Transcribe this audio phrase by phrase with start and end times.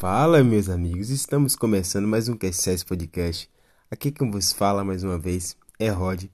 [0.00, 3.50] Fala, meus amigos, estamos começando mais um QCS Podcast.
[3.90, 6.24] Aqui quem vos fala mais uma vez é Rod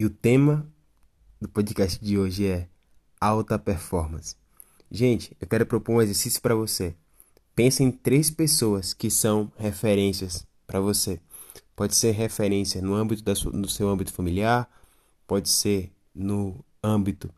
[0.00, 0.66] e o tema
[1.40, 2.68] do podcast de hoje é
[3.20, 4.34] alta performance.
[4.90, 6.96] Gente, eu quero propor um exercício para você.
[7.54, 11.20] Pensa em três pessoas que são referências para você.
[11.76, 14.68] Pode ser referência no âmbito da sua, no seu âmbito familiar,
[15.24, 17.32] pode ser no âmbito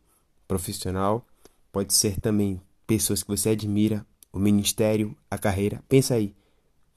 [0.47, 1.23] profissional,
[1.71, 5.83] pode ser também pessoas que você admira o ministério, a carreira.
[5.87, 6.35] Pensa aí,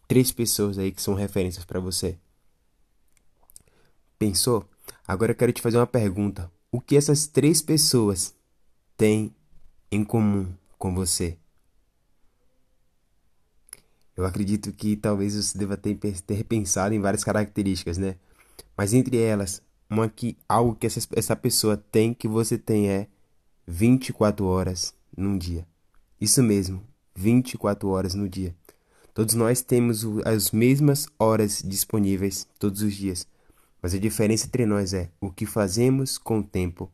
[0.07, 2.19] três pessoas aí que são referências para você.
[4.19, 4.69] Pensou?
[5.07, 6.51] Agora eu quero te fazer uma pergunta.
[6.71, 8.35] O que essas três pessoas
[8.97, 9.35] têm
[9.91, 11.39] em comum com você?
[14.17, 18.17] Eu acredito que talvez você deva ter, ter pensado em várias características, né?
[18.77, 23.09] Mas entre elas, uma que algo que essa, essa pessoa tem que você tem é
[23.67, 25.67] 24 horas num dia.
[26.21, 26.87] Isso mesmo,
[27.21, 28.55] 24 horas no dia.
[29.13, 33.27] Todos nós temos as mesmas horas disponíveis todos os dias,
[33.83, 36.91] mas a diferença entre nós é o que fazemos com o tempo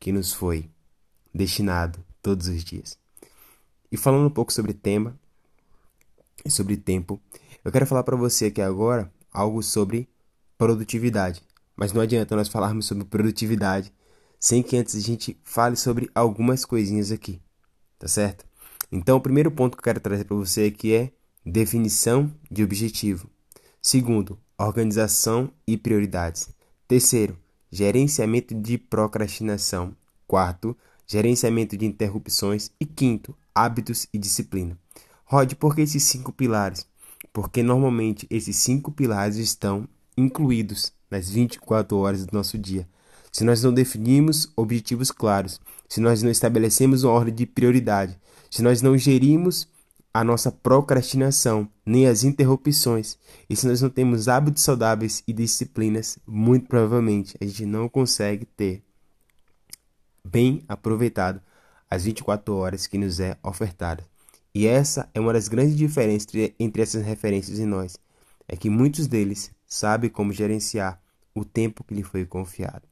[0.00, 0.68] que nos foi
[1.32, 2.98] destinado todos os dias.
[3.92, 5.18] E falando um pouco sobre tema
[6.44, 7.20] e sobre tempo,
[7.64, 10.08] eu quero falar para você aqui agora algo sobre
[10.58, 11.42] produtividade.
[11.76, 13.92] Mas não adianta nós falarmos sobre produtividade
[14.38, 17.40] sem que antes a gente fale sobre algumas coisinhas aqui,
[17.98, 18.49] tá certo?
[18.92, 21.12] Então, o primeiro ponto que eu quero trazer para você aqui é
[21.44, 23.28] definição de objetivo.
[23.80, 26.48] Segundo, organização e prioridades.
[26.88, 27.38] Terceiro,
[27.70, 29.94] gerenciamento de procrastinação.
[30.26, 32.70] Quarto, gerenciamento de interrupções.
[32.80, 34.76] E quinto, hábitos e disciplina.
[35.24, 36.86] Rod, por que esses cinco pilares?
[37.32, 42.88] Porque normalmente esses cinco pilares estão incluídos nas 24 horas do nosso dia.
[43.32, 48.18] Se nós não definimos objetivos claros, se nós não estabelecemos uma ordem de prioridade,
[48.50, 49.68] se nós não gerimos
[50.12, 53.16] a nossa procrastinação, nem as interrupções,
[53.48, 58.44] e se nós não temos hábitos saudáveis e disciplinas, muito provavelmente a gente não consegue
[58.44, 58.82] ter
[60.24, 61.40] bem aproveitado
[61.88, 64.04] as 24 horas que nos é ofertada.
[64.52, 67.96] E essa é uma das grandes diferenças entre essas referências e nós,
[68.48, 71.00] é que muitos deles sabem como gerenciar
[71.32, 72.89] o tempo que lhe foi confiado.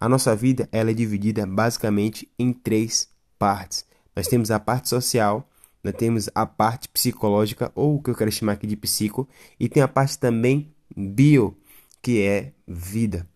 [0.00, 3.84] A nossa vida ela é dividida basicamente em três partes.
[4.14, 5.48] Nós temos a parte social,
[5.82, 9.28] nós temos a parte psicológica, ou o que eu quero chamar aqui de psico,
[9.58, 11.56] e tem a parte também bio,
[12.00, 13.26] que é vida.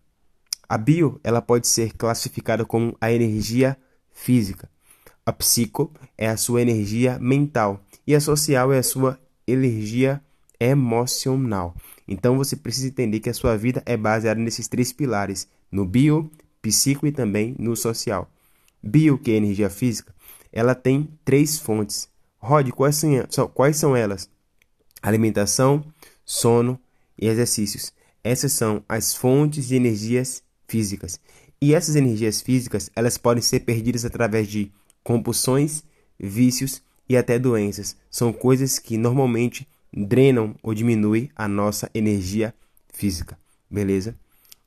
[0.69, 3.77] A bio ela pode ser classificada como a energia
[4.11, 4.69] física.
[5.25, 10.21] A psico é a sua energia mental e a social é a sua energia
[10.59, 11.75] emocional.
[12.07, 16.31] Então você precisa entender que a sua vida é baseada nesses três pilares: no bio,
[16.61, 18.29] psico e também no social.
[18.81, 20.13] Bio, que é energia física,
[20.51, 22.09] ela tem três fontes.
[22.39, 22.95] Rod, quais
[23.29, 24.29] são, quais são elas?
[25.01, 25.83] Alimentação,
[26.25, 26.79] sono
[27.19, 27.93] e exercícios.
[28.23, 31.19] Essas são as fontes de energias físicas.
[31.61, 34.71] E essas energias físicas, elas podem ser perdidas através de
[35.03, 35.83] compulsões,
[36.19, 37.95] vícios e até doenças.
[38.11, 42.53] São coisas que normalmente drenam ou diminuem a nossa energia
[42.93, 43.37] física,
[43.69, 44.15] beleza?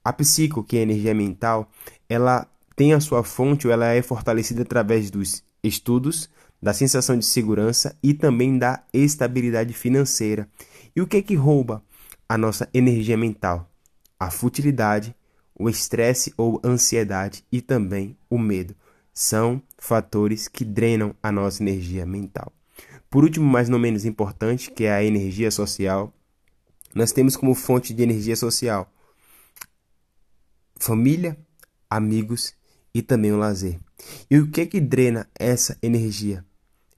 [0.02, 1.70] A psico, que é a energia mental,
[2.08, 6.30] ela tem a sua fonte ou ela é fortalecida através dos estudos,
[6.62, 10.48] da sensação de segurança e também da estabilidade financeira.
[10.96, 11.82] E o que é que rouba
[12.28, 13.70] a nossa energia mental?
[14.18, 15.14] A futilidade,
[15.54, 18.74] o estresse ou ansiedade e também o medo.
[19.12, 22.50] São fatores que drenam a nossa energia mental.
[23.10, 26.12] Por último, mas não menos importante, que é a energia social,
[26.94, 28.90] nós temos como fonte de energia social
[30.80, 31.38] família,
[31.88, 32.54] amigos
[32.92, 33.78] e também o lazer.
[34.30, 36.44] E o que é que drena essa energia?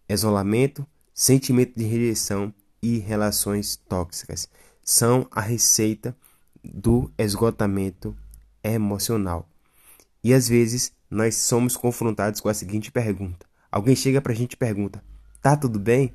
[0.08, 4.48] Isolamento, sentimento de rejeição e relações tóxicas
[4.82, 6.16] são a receita
[6.64, 8.16] do esgotamento
[8.62, 9.48] emocional.
[10.22, 14.52] E às vezes nós somos confrontados com a seguinte pergunta: alguém chega para a gente
[14.52, 15.02] e pergunta,
[15.40, 16.14] tá tudo bem?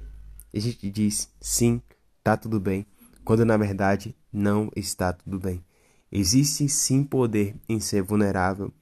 [0.54, 1.82] E a gente diz, sim,
[2.24, 2.86] tá tudo bem,
[3.26, 5.67] quando na verdade não está tudo bem.
[6.12, 8.74] Existe sim poder em ser vulnerável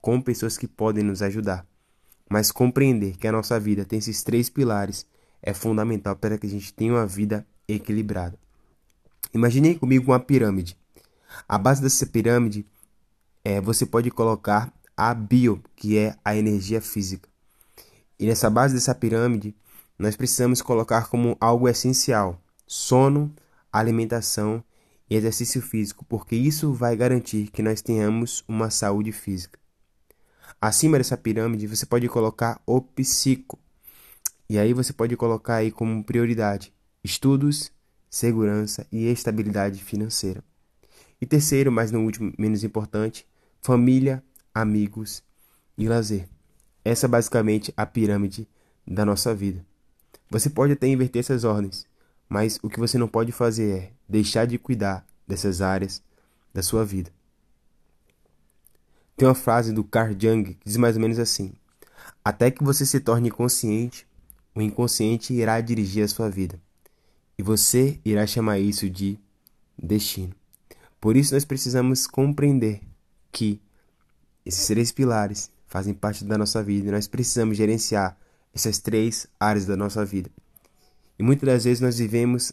[0.00, 1.66] com pessoas que podem nos ajudar.
[2.28, 5.06] Mas compreender que a nossa vida tem esses três pilares
[5.42, 8.38] é fundamental para que a gente tenha uma vida equilibrada.
[9.32, 10.76] Imagine comigo uma pirâmide.
[11.48, 12.66] A base dessa pirâmide
[13.44, 17.28] é você pode colocar a bio, que é a energia física.
[18.18, 19.54] E nessa base dessa pirâmide,
[19.98, 23.34] nós precisamos colocar como algo essencial sono,
[23.72, 24.62] alimentação
[25.08, 29.58] e exercício físico, porque isso vai garantir que nós tenhamos uma saúde física.
[30.60, 33.58] Acima dessa pirâmide, você pode colocar o psico.
[34.48, 36.72] E aí você pode colocar aí como prioridade
[37.02, 37.70] estudos,
[38.08, 40.42] segurança e estabilidade financeira.
[41.20, 43.26] E terceiro, mas não último, menos importante,
[43.60, 44.24] família,
[44.54, 45.22] amigos
[45.76, 46.28] e lazer.
[46.84, 48.48] Essa é basicamente a pirâmide
[48.86, 49.64] da nossa vida.
[50.30, 51.86] Você pode até inverter essas ordens,
[52.28, 56.02] mas o que você não pode fazer é deixar de cuidar dessas áreas
[56.52, 57.10] da sua vida.
[59.16, 61.52] Tem uma frase do Carl Jung que diz mais ou menos assim:
[62.24, 64.06] Até que você se torne consciente,
[64.54, 66.60] o inconsciente irá dirigir a sua vida.
[67.38, 69.18] E você irá chamar isso de
[69.76, 70.34] destino.
[71.00, 72.80] Por isso nós precisamos compreender
[73.30, 73.60] que
[74.46, 78.16] esses três pilares fazem parte da nossa vida e nós precisamos gerenciar
[78.54, 80.30] essas três áreas da nossa vida.
[81.18, 82.52] E muitas das vezes nós vivemos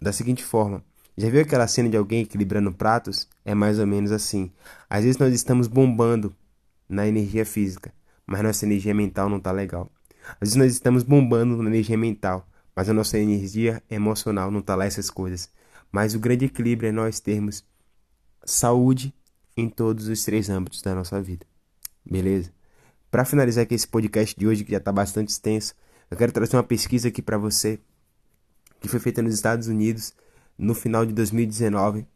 [0.00, 0.84] da seguinte forma:
[1.16, 3.28] já viu aquela cena de alguém equilibrando pratos?
[3.44, 4.50] É mais ou menos assim.
[4.88, 6.34] Às vezes nós estamos bombando
[6.88, 7.92] na energia física,
[8.26, 9.90] mas nossa energia mental não está legal.
[10.40, 14.74] Às vezes nós estamos bombando na energia mental, mas a nossa energia emocional não está
[14.74, 15.50] lá essas coisas.
[15.90, 17.64] Mas o grande equilíbrio é nós termos
[18.44, 19.14] saúde
[19.56, 21.46] em todos os três âmbitos da nossa vida.
[22.04, 22.50] Beleza?
[23.10, 25.74] Para finalizar aqui esse podcast de hoje, que já está bastante extenso,
[26.12, 27.80] eu quero trazer uma pesquisa aqui para você,
[28.82, 30.12] que foi feita nos Estados Unidos
[30.58, 32.06] no final de 2019.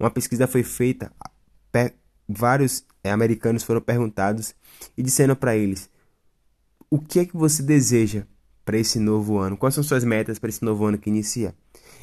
[0.00, 1.12] Uma pesquisa foi feita,
[2.28, 4.56] vários é, americanos foram perguntados
[4.98, 5.88] e disseram para eles:
[6.90, 8.26] o que é que você deseja
[8.64, 9.56] para esse novo ano?
[9.56, 11.54] Quais são suas metas para esse novo ano que inicia?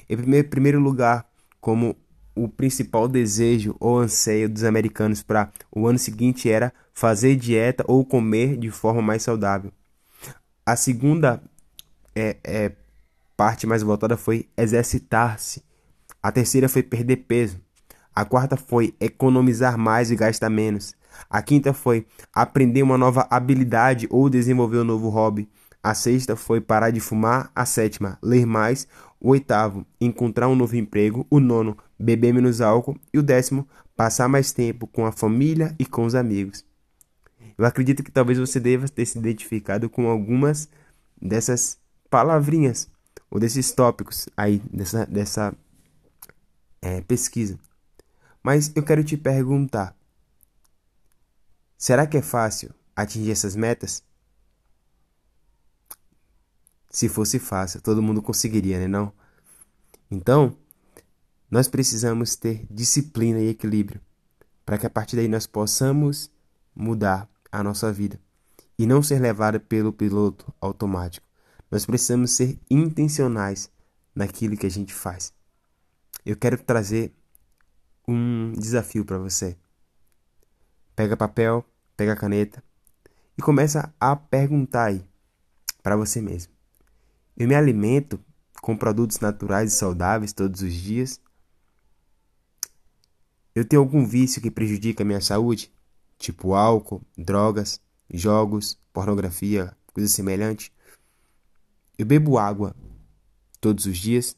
[0.08, 1.98] Em primeiro lugar, como
[2.34, 8.06] o principal desejo ou anseio dos americanos para o ano seguinte era fazer dieta ou
[8.06, 9.74] comer de forma mais saudável.
[10.66, 11.42] A segunda
[12.16, 12.72] é, é,
[13.36, 15.64] parte mais voltada foi exercitar-se.
[16.22, 17.60] A terceira foi perder peso.
[18.14, 20.94] A quarta foi economizar mais e gastar menos.
[21.30, 25.50] A quinta foi aprender uma nova habilidade ou desenvolver um novo hobby.
[25.82, 27.50] A sexta foi parar de fumar.
[27.56, 28.88] A sétima, ler mais.
[29.20, 31.26] O oitavo, encontrar um novo emprego.
[31.30, 32.98] O nono, beber menos álcool.
[33.12, 36.64] E o décimo, passar mais tempo com a família e com os amigos.
[37.62, 40.68] Eu acredito que talvez você deva ter se identificado com algumas
[41.22, 41.78] dessas
[42.10, 42.90] palavrinhas
[43.30, 45.54] ou desses tópicos aí dessa, dessa
[46.82, 47.60] é, pesquisa.
[48.42, 49.96] Mas eu quero te perguntar:
[51.78, 54.04] será que é fácil atingir essas metas?
[56.90, 58.88] Se fosse fácil, todo mundo conseguiria, né?
[58.88, 59.14] Não?
[60.10, 60.58] Então,
[61.48, 64.02] nós precisamos ter disciplina e equilíbrio
[64.66, 66.32] para que a partir daí nós possamos
[66.76, 68.20] mudar a nossa vida
[68.78, 71.26] e não ser levado pelo piloto automático.
[71.70, 73.72] Nós precisamos ser intencionais
[74.16, 75.34] naquilo que a gente faz.
[76.26, 77.14] Eu quero trazer
[78.08, 79.58] um desafio para você.
[80.96, 81.66] Pega papel,
[81.96, 82.64] pega caneta
[83.38, 85.04] e começa a perguntar aí
[85.82, 86.52] para você mesmo.
[87.38, 88.20] Eu me alimento
[88.62, 91.20] com produtos naturais e saudáveis todos os dias?
[93.56, 95.74] Eu tenho algum vício que prejudica a minha saúde?
[96.22, 100.72] Tipo álcool, drogas, jogos, pornografia, coisa semelhante?
[101.98, 102.76] Eu bebo água
[103.60, 104.38] todos os dias?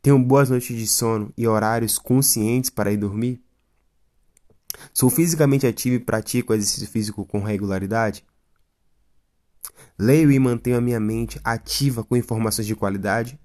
[0.00, 3.44] Tenho boas noites de sono e horários conscientes para ir dormir?
[4.94, 8.24] Sou fisicamente ativo e pratico exercício físico com regularidade?
[9.98, 13.38] Leio e mantenho a minha mente ativa com informações de qualidade?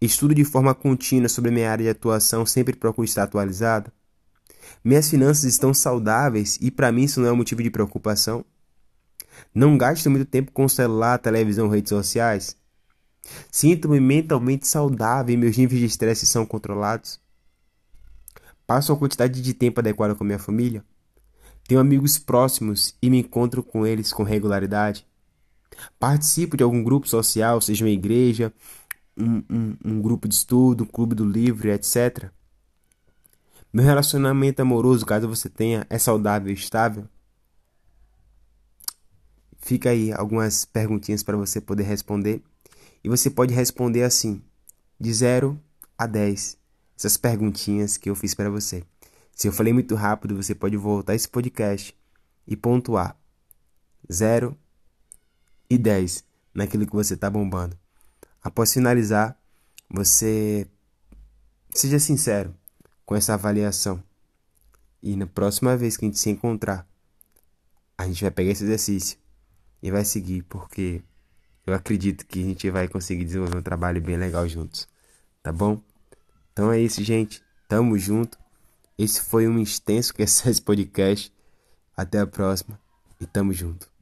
[0.00, 3.90] Estudo de forma contínua sobre minha área de atuação, sempre procuro estar atualizado?
[4.82, 8.44] Minhas finanças estão saudáveis e para mim isso não é um motivo de preocupação?
[9.54, 12.56] Não gasto muito tempo com celular, televisão, redes sociais?
[13.50, 17.20] Sinto-me mentalmente saudável e meus níveis de estresse são controlados.
[18.66, 20.84] Passo a quantidade de tempo adequada com minha família.
[21.66, 25.06] Tenho amigos próximos e me encontro com eles com regularidade.
[25.98, 28.52] Participo de algum grupo social, seja uma igreja,
[29.16, 32.30] um, um, um grupo de estudo, um clube do livro, etc.
[33.70, 37.06] Meu relacionamento amoroso, caso você tenha, é saudável e estável?
[39.58, 42.42] Fica aí algumas perguntinhas para você poder responder.
[43.04, 44.42] E você pode responder assim,
[44.98, 45.60] de 0
[45.98, 46.56] a 10,
[46.96, 48.82] essas perguntinhas que eu fiz para você.
[49.32, 51.94] Se eu falei muito rápido, você pode voltar esse podcast
[52.46, 53.20] e pontuar
[54.10, 54.56] 0
[55.68, 57.78] e 10 naquilo que você está bombando.
[58.42, 59.38] Após finalizar,
[59.90, 60.66] você
[61.70, 62.57] seja sincero
[63.08, 64.04] com essa avaliação.
[65.02, 66.86] E na próxima vez que a gente se encontrar,
[67.96, 69.18] a gente vai pegar esse exercício
[69.82, 71.02] e vai seguir, porque
[71.66, 74.86] eu acredito que a gente vai conseguir desenvolver um trabalho bem legal juntos.
[75.42, 75.80] Tá bom?
[76.52, 77.42] Então é isso, gente.
[77.66, 78.36] Tamo junto.
[78.98, 81.32] Esse foi um extenso que esse podcast.
[81.96, 82.78] Até a próxima
[83.18, 83.97] e tamo junto.